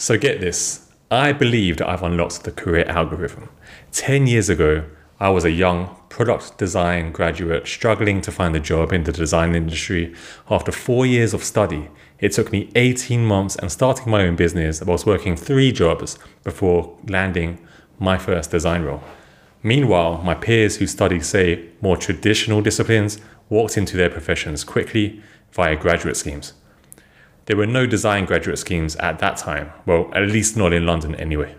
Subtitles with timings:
[0.00, 0.88] So get this.
[1.10, 3.48] I believe that I've unlocked the career algorithm.
[3.90, 4.84] 10 years ago,
[5.18, 9.56] I was a young product design graduate struggling to find a job in the design
[9.56, 10.14] industry.
[10.48, 11.88] After four years of study,
[12.20, 14.80] it took me 18 months and starting my own business.
[14.80, 17.58] I was working three jobs before landing
[17.98, 19.02] my first design role.
[19.64, 23.18] Meanwhile, my peers who studied, say, more traditional disciplines
[23.48, 26.52] walked into their professions quickly via graduate schemes.
[27.48, 31.14] There were no design graduate schemes at that time, well, at least not in London
[31.14, 31.54] anyway.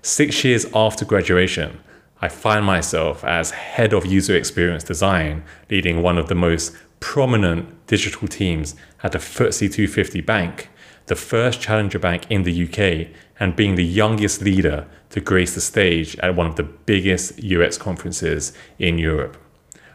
[0.00, 1.80] Six years after graduation,
[2.22, 7.86] I find myself as head of user experience design, leading one of the most prominent
[7.86, 10.70] digital teams at the FTSE 250 bank,
[11.08, 15.60] the first challenger bank in the UK, and being the youngest leader to grace the
[15.60, 19.36] stage at one of the biggest UX conferences in Europe.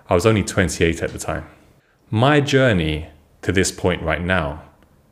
[0.10, 1.48] I was only 28 at the time.
[2.12, 3.10] My journey
[3.42, 4.62] to this point right now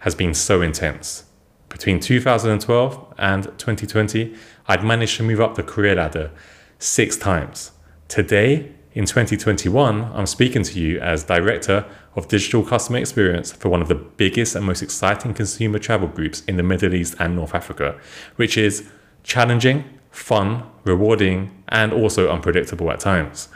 [0.06, 1.24] has been so intense.
[1.68, 4.36] Between 2012 and 2020,
[4.68, 6.30] I'd managed to move up the career ladder
[6.78, 7.72] six times.
[8.08, 13.82] Today, in 2021, I'm speaking to you as Director of Digital Customer Experience for one
[13.82, 17.56] of the biggest and most exciting consumer travel groups in the Middle East and North
[17.56, 18.00] Africa,
[18.36, 18.88] which is
[19.24, 23.50] challenging, fun, rewarding, and also unpredictable at times.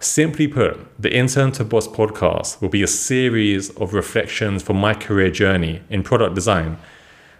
[0.00, 4.94] Simply put, the Intern to Boss podcast will be a series of reflections from my
[4.94, 6.78] career journey in product design,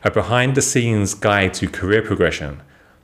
[0.02, 2.60] a behind the scenes guide to career progression,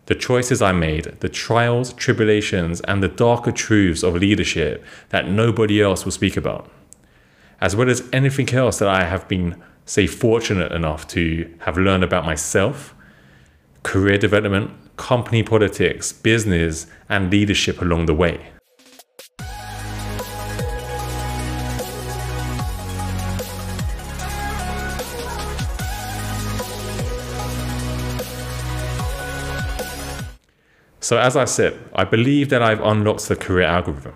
[0.06, 5.80] the choices I made, the trials, tribulations, and the darker truths of leadership that nobody
[5.80, 6.68] else will speak about,
[7.60, 12.02] as well as anything else that I have been, say, fortunate enough to have learned
[12.02, 12.92] about myself,
[13.84, 18.50] career development, company politics, business, and leadership along the way.
[31.04, 34.14] So, as I said, I believe that I've unlocked the career algorithm.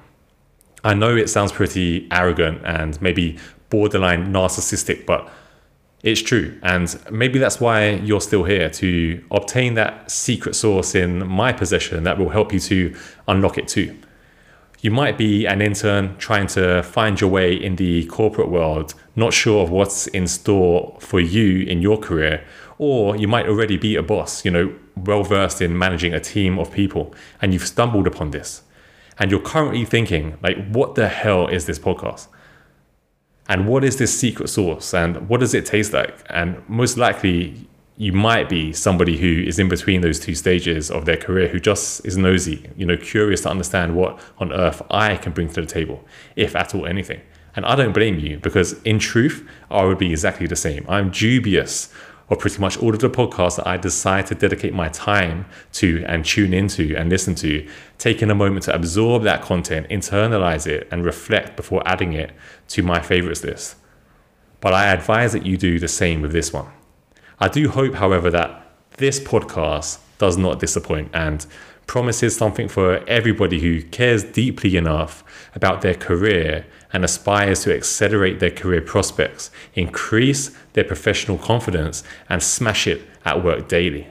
[0.82, 3.36] I know it sounds pretty arrogant and maybe
[3.68, 5.30] borderline narcissistic, but
[6.02, 6.58] it's true.
[6.62, 12.04] And maybe that's why you're still here to obtain that secret sauce in my possession
[12.04, 12.96] that will help you to
[13.28, 13.94] unlock it too.
[14.80, 19.34] You might be an intern trying to find your way in the corporate world, not
[19.34, 22.46] sure of what's in store for you in your career,
[22.78, 26.58] or you might already be a boss, you know, well versed in managing a team
[26.58, 28.62] of people, and you've stumbled upon this.
[29.18, 32.28] And you're currently thinking, like, what the hell is this podcast?
[33.48, 34.94] And what is this secret sauce?
[34.94, 36.14] And what does it taste like?
[36.30, 37.66] And most likely,
[37.96, 41.58] you might be somebody who is in between those two stages of their career who
[41.58, 45.60] just is nosy, you know, curious to understand what on earth I can bring to
[45.60, 46.04] the table,
[46.36, 47.20] if at all anything.
[47.56, 50.86] And I don't blame you because, in truth, I would be exactly the same.
[50.88, 51.92] I'm dubious
[52.30, 56.04] or pretty much all of the podcasts that I decide to dedicate my time to
[56.06, 57.66] and tune into and listen to,
[57.96, 62.32] taking a moment to absorb that content, internalize it, and reflect before adding it
[62.68, 63.76] to my favorites list.
[64.60, 66.66] But I advise that you do the same with this one.
[67.40, 71.46] I do hope, however, that this podcast does not disappoint and
[71.86, 75.24] promises something for everybody who cares deeply enough
[75.54, 82.42] about their career and aspires to accelerate their career prospects, increase their professional confidence, and
[82.42, 84.06] smash it at work daily.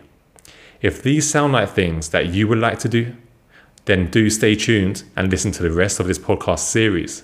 [0.82, 3.16] If these sound like things that you would like to do,
[3.86, 7.24] then do stay tuned and listen to the rest of this podcast series.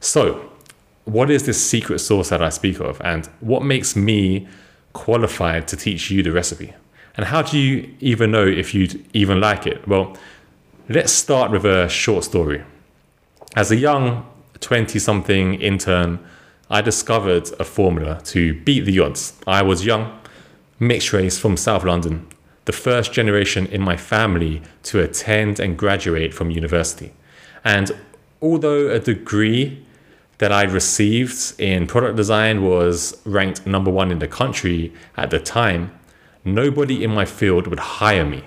[0.00, 0.50] So,
[1.04, 4.48] what is this secret sauce that I speak of, and what makes me
[4.92, 6.74] qualified to teach you the recipe?
[7.16, 9.86] And how do you even know if you'd even like it?
[9.88, 10.16] Well,
[10.88, 12.62] let's start with a short story.
[13.54, 14.26] As a young
[14.60, 16.18] 20 something intern,
[16.68, 19.34] I discovered a formula to beat the odds.
[19.46, 20.18] I was young,
[20.78, 22.26] mixed race from South London,
[22.66, 27.12] the first generation in my family to attend and graduate from university.
[27.64, 27.92] And
[28.42, 29.86] although a degree
[30.38, 35.38] that I received in product design was ranked number one in the country at the
[35.38, 35.95] time,
[36.46, 38.44] nobody in my field would hire me.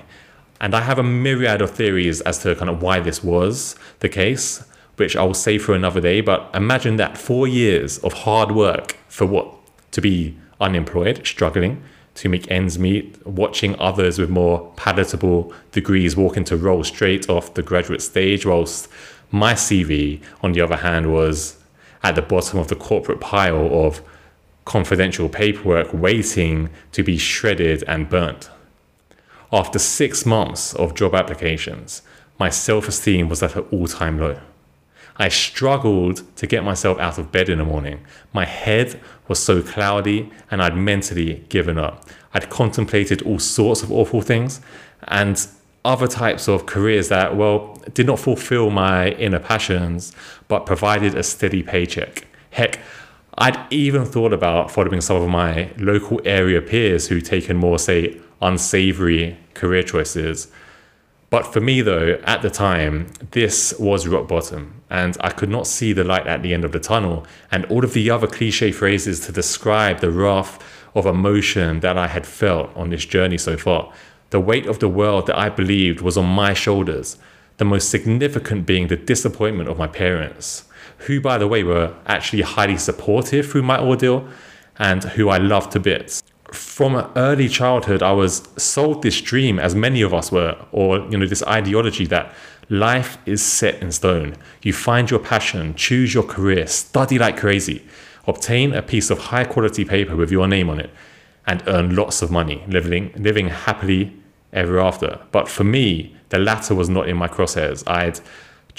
[0.62, 4.10] And I have a myriad of theories as to kind of why this was the
[4.10, 4.64] case
[5.00, 6.22] which I will save for another day.
[6.22, 9.56] But imagine that four years of hard work for what?
[9.92, 11.82] To be unemployed, struggling,
[12.16, 17.54] to make ends meet, watching others with more palatable degrees walk into roles straight off
[17.54, 18.90] the graduate stage, whilst
[19.32, 21.58] my CV, on the other hand, was
[22.04, 24.02] at the bottom of the corporate pile of
[24.70, 28.52] confidential paperwork waiting to be shredded and burnt.
[29.52, 32.04] After six months of job applications,
[32.38, 34.40] my self esteem was at an all time low.
[35.18, 38.06] I struggled to get myself out of bed in the morning.
[38.32, 42.08] My head was so cloudy and I'd mentally given up.
[42.36, 44.62] I'd contemplated all sorts of awful things
[45.08, 45.48] and
[45.84, 50.14] other types of careers that, well, did not fulfill my inner passions,
[50.48, 52.28] but provided a steady paycheck.
[52.52, 52.80] Heck,
[53.42, 58.20] I'd even thought about following some of my local area peers who'd taken more, say,
[58.42, 60.52] unsavory career choices.
[61.30, 65.68] But for me, though, at the time, this was rock bottom, and I could not
[65.68, 67.26] see the light at the end of the tunnel.
[67.50, 70.62] And all of the other cliche phrases to describe the wrath
[70.94, 73.94] of emotion that I had felt on this journey so far,
[74.32, 77.16] the weight of the world that I believed was on my shoulders,
[77.56, 80.66] the most significant being the disappointment of my parents
[81.00, 84.28] who, by the way, were actually highly supportive through my ordeal
[84.78, 86.24] and who I loved to bits.
[86.52, 91.18] From early childhood, I was sold this dream, as many of us were, or you
[91.18, 92.34] know, this ideology that
[92.70, 94.36] life is set in stone.
[94.62, 97.86] You find your passion, choose your career, study like crazy,
[98.28, 100.90] obtain a piece of high quality paper with your name on it,
[101.46, 104.16] and earn lots of money, living living happily
[104.54, 105.20] ever after.
[105.32, 107.84] But for me, the latter was not in my crosshairs.
[107.88, 108.20] I'd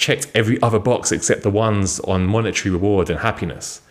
[0.00, 3.82] checked every other box except the ones on monetary reward and happiness.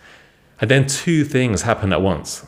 [0.60, 2.46] And then two things happened at once.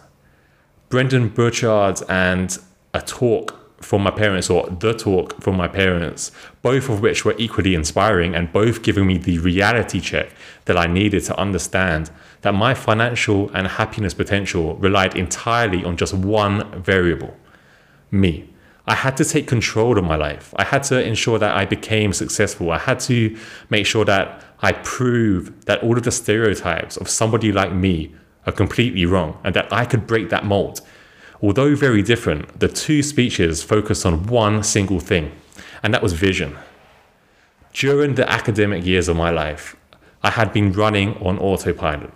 [0.89, 2.59] Brendon Burchard and
[2.93, 6.31] a talk from my parents, or the talk from my parents,
[6.61, 10.33] both of which were equally inspiring and both giving me the reality check
[10.67, 12.11] that I needed to understand
[12.43, 17.37] that my financial and happiness potential relied entirely on just one variable
[18.11, 18.52] me.
[18.87, 20.53] I had to take control of my life.
[20.57, 22.73] I had to ensure that I became successful.
[22.73, 23.37] I had to
[23.71, 28.15] make sure that I prove that all of the stereotypes of somebody like me
[28.47, 30.81] are completely wrong and that I could break that mold.
[31.41, 35.33] Although very different, the two speeches focused on one single thing,
[35.83, 36.57] and that was vision.
[37.73, 39.77] During the academic years of my life,
[40.23, 42.13] I had been running on autopilot.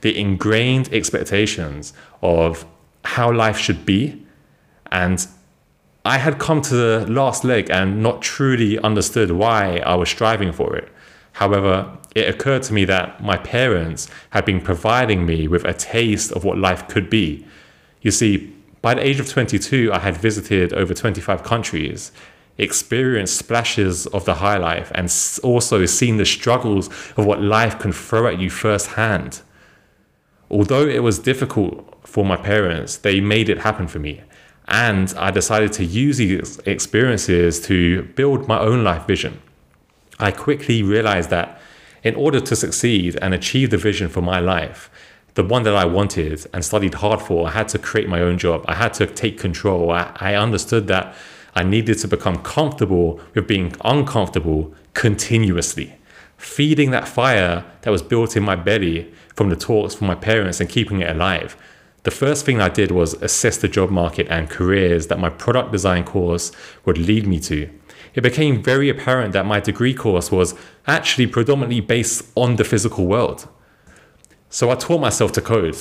[0.00, 2.64] The ingrained expectations of
[3.04, 4.26] how life should be
[4.90, 5.24] and
[6.04, 10.52] I had come to the last leg and not truly understood why I was striving
[10.52, 10.88] for it.
[11.32, 16.32] However, it occurred to me that my parents had been providing me with a taste
[16.32, 17.46] of what life could be.
[18.00, 18.52] You see,
[18.82, 22.10] by the age of 22, I had visited over 25 countries,
[22.58, 25.10] experienced splashes of the high life, and
[25.44, 29.40] also seen the struggles of what life can throw at you firsthand.
[30.50, 34.20] Although it was difficult for my parents, they made it happen for me.
[34.68, 39.40] And I decided to use these experiences to build my own life vision.
[40.18, 41.60] I quickly realized that
[42.02, 44.90] in order to succeed and achieve the vision for my life,
[45.34, 48.38] the one that I wanted and studied hard for, I had to create my own
[48.38, 48.64] job.
[48.66, 49.90] I had to take control.
[49.90, 51.14] I, I understood that
[51.54, 55.94] I needed to become comfortable with being uncomfortable continuously.
[56.36, 60.60] Feeding that fire that was built in my belly from the talks from my parents
[60.60, 61.56] and keeping it alive.
[62.04, 65.70] The first thing I did was assess the job market and careers that my product
[65.70, 66.50] design course
[66.84, 67.70] would lead me to.
[68.14, 70.54] It became very apparent that my degree course was
[70.86, 73.48] actually predominantly based on the physical world.
[74.50, 75.76] So I taught myself to code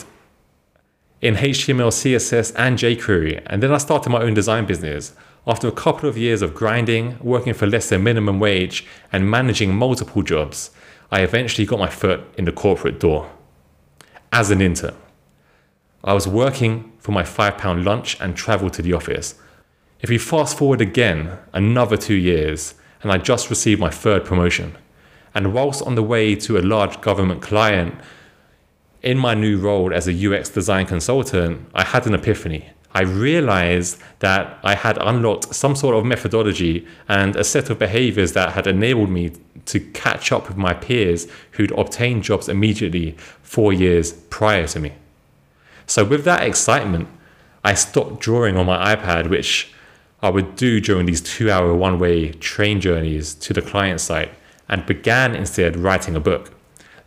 [1.21, 5.13] in HTML, CSS, and jQuery, and then I started my own design business.
[5.45, 9.75] After a couple of years of grinding, working for less than minimum wage, and managing
[9.75, 10.71] multiple jobs,
[11.11, 13.29] I eventually got my foot in the corporate door
[14.31, 14.95] as an intern.
[16.03, 19.35] I was working for my £5 lunch and travelled to the office.
[20.01, 22.73] If you fast forward again another two years,
[23.03, 24.77] and I just received my third promotion,
[25.35, 27.93] and whilst on the way to a large government client,
[29.03, 32.69] in my new role as a UX design consultant, I had an epiphany.
[32.93, 38.33] I realized that I had unlocked some sort of methodology and a set of behaviors
[38.33, 39.33] that had enabled me
[39.65, 44.93] to catch up with my peers who'd obtained jobs immediately four years prior to me.
[45.91, 47.09] So with that excitement,
[47.65, 49.73] I stopped drawing on my iPad, which
[50.21, 54.31] I would do during these two hour one way train journeys to the client site,
[54.69, 56.53] and began instead writing a book.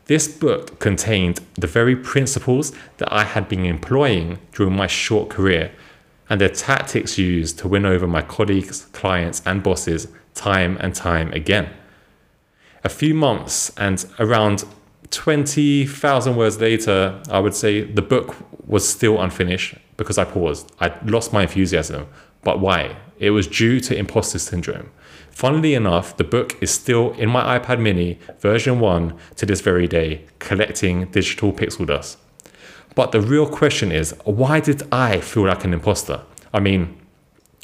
[0.04, 5.72] This book contained the very principles that I had been employing during my short career
[6.28, 11.32] and the tactics used to win over my colleagues, clients, and bosses time and time
[11.32, 11.70] again.
[12.84, 14.64] A few months and around
[15.10, 18.34] 20,000 words later, I would say the book
[18.66, 20.72] was still unfinished because I paused.
[20.80, 22.06] I lost my enthusiasm.
[22.42, 22.96] But why?
[23.18, 24.90] It was due to imposter syndrome.
[25.30, 29.88] Funnily enough, the book is still in my iPad mini, version 1, to this very
[29.88, 32.18] day, collecting digital pixel dust.
[32.94, 36.22] But the real question is why did I feel like an imposter?
[36.52, 36.96] I mean,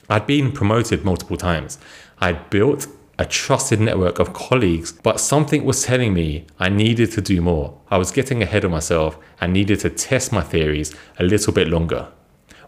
[0.09, 1.79] I'd been promoted multiple times.
[2.19, 2.89] I'd built
[3.21, 7.79] a trusted network of colleagues, but something was telling me I needed to do more.
[7.91, 11.69] I was getting ahead of myself and needed to test my theories a little bit
[11.69, 12.09] longer,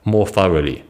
[0.04, 0.84] more thoroughly.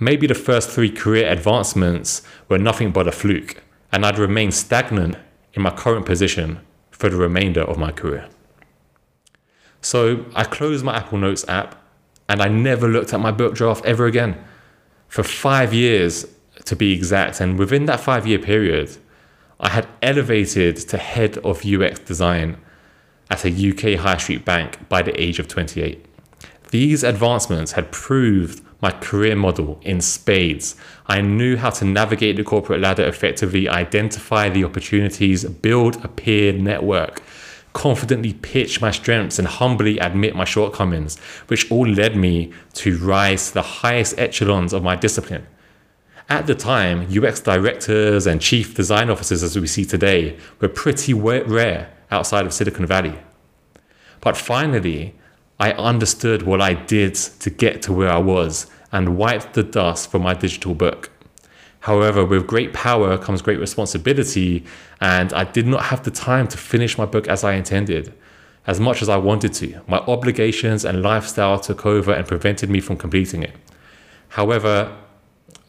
[0.00, 5.16] Maybe the first three career advancements were nothing but a fluke, and I'd remain stagnant
[5.52, 6.58] in my current position
[6.90, 8.28] for the remainder of my career.
[9.80, 11.80] So I closed my Apple Notes app
[12.28, 14.42] and I never looked at my book draft ever again.
[15.06, 16.26] For five years,
[16.64, 18.96] to be exact, and within that five year period,
[19.60, 22.58] I had elevated to head of UX design
[23.30, 26.04] at a UK high street bank by the age of 28.
[26.70, 30.76] These advancements had proved my career model in spades.
[31.06, 36.52] I knew how to navigate the corporate ladder effectively, identify the opportunities, build a peer
[36.52, 37.22] network,
[37.72, 43.48] confidently pitch my strengths, and humbly admit my shortcomings, which all led me to rise
[43.48, 45.46] to the highest echelons of my discipline.
[46.28, 51.12] At the time, UX directors and chief design officers, as we see today, were pretty
[51.12, 53.18] rare outside of Silicon Valley.
[54.20, 55.14] But finally,
[55.60, 60.10] I understood what I did to get to where I was and wiped the dust
[60.10, 61.10] from my digital book.
[61.80, 64.64] However, with great power comes great responsibility,
[65.02, 68.14] and I did not have the time to finish my book as I intended,
[68.66, 69.82] as much as I wanted to.
[69.86, 73.54] My obligations and lifestyle took over and prevented me from completing it.
[74.30, 74.96] However,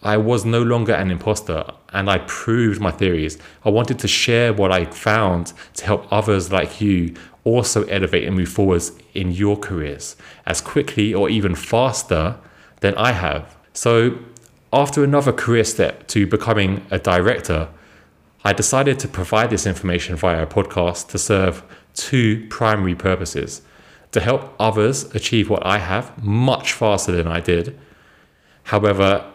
[0.05, 3.39] I was no longer an imposter and I proved my theories.
[3.63, 8.35] I wanted to share what I found to help others like you also elevate and
[8.35, 12.37] move forwards in your careers as quickly or even faster
[12.81, 13.57] than I have.
[13.73, 14.19] So,
[14.71, 17.69] after another career step to becoming a director,
[18.43, 21.63] I decided to provide this information via a podcast to serve
[21.95, 23.63] two primary purposes
[24.11, 27.77] to help others achieve what I have much faster than I did.
[28.63, 29.31] However,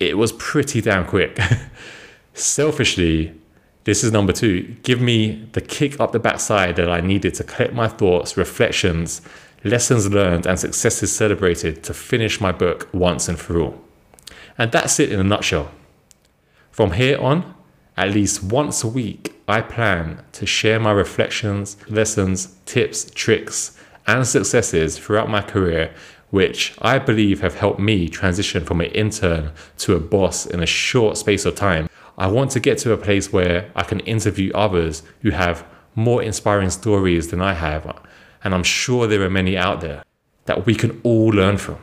[0.00, 1.38] it was pretty damn quick.
[2.34, 3.34] Selfishly,
[3.84, 4.76] this is number two.
[4.82, 9.20] Give me the kick up the backside that I needed to collect my thoughts, reflections,
[9.62, 13.80] lessons learned, and successes celebrated to finish my book once and for all.
[14.58, 15.70] And that's it in a nutshell.
[16.70, 17.54] From here on,
[17.96, 24.26] at least once a week, I plan to share my reflections, lessons, tips, tricks, and
[24.26, 25.94] successes throughout my career,
[26.34, 30.66] which I believe have helped me transition from an intern to a boss in a
[30.66, 31.88] short space of time.
[32.18, 35.64] I want to get to a place where I can interview others who have
[35.94, 37.86] more inspiring stories than I have
[38.42, 40.02] and I'm sure there are many out there
[40.46, 41.78] that we can all learn from.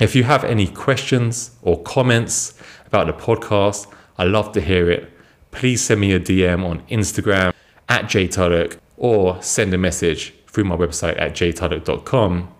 [0.00, 3.86] If you have any questions or comments about the podcast,
[4.18, 5.08] i love to hear it.
[5.52, 7.52] Please send me a DM on Instagram
[7.88, 12.55] at jtuddock or send a message through my website at jtuddock.com.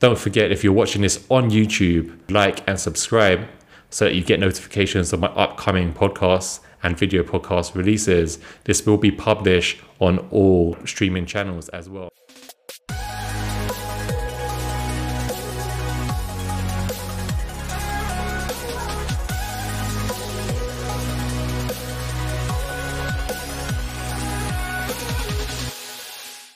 [0.00, 3.48] Don't forget, if you're watching this on YouTube, like and subscribe
[3.90, 8.38] so that you get notifications of my upcoming podcasts and video podcast releases.
[8.64, 12.10] This will be published on all streaming channels as well.